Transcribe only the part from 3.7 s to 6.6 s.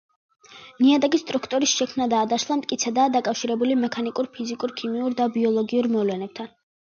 მექანიკურ, ფიზიკურ-ქიმიურ და ბიოლოგიურ მოვლენებთან.